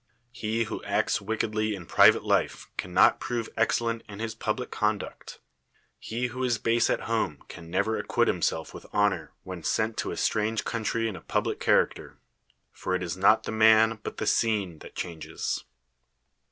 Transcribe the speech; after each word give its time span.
He 0.31 0.63
who 0.63 0.83
acts 0.83 1.21
wickedly 1.21 1.75
in 1.75 1.85
private 1.85 2.23
life 2.23 2.71
cannot 2.75 3.19
prove 3.19 3.49
excellent 3.55 4.01
in 4.09 4.17
his 4.17 4.33
pub 4.33 4.59
lic 4.59 4.71
conduct; 4.71 5.39
he 5.99 6.25
who 6.33 6.43
is 6.43 6.57
base 6.57 6.89
at 6.89 7.01
home 7.01 7.43
can 7.49 7.69
never 7.69 7.99
acquit 7.99 8.27
himself 8.27 8.73
with 8.73 8.87
honor 8.93 9.31
when 9.43 9.61
sent 9.61 9.97
to 9.97 10.09
a 10.09 10.17
strange 10.17 10.61
206 10.63 10.71
country 10.71 11.07
in 11.07 11.15
a 11.15 11.21
public 11.21 11.59
cliai 11.59 11.87
aeter; 11.87 12.17
for 12.71 12.95
it 12.95 13.03
is 13.03 13.15
not 13.15 13.43
the 13.43 13.51
man 13.51 13.99
but 14.01 14.17
tho 14.17 14.25
scene 14.25 14.79
that 14.79 14.95
chang 14.95 15.21
es. 15.31 15.65